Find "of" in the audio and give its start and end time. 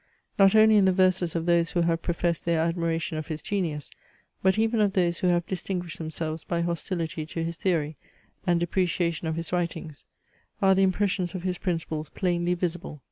1.35-1.45, 3.19-3.27, 4.81-4.93, 9.27-9.35, 11.35-11.43